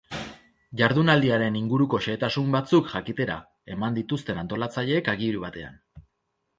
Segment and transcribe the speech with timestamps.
[0.79, 3.39] Jardunaldiaren inguruko xehetasun batzuk jakitera
[3.77, 5.83] eman dituzte antolatzaileek agiri batean.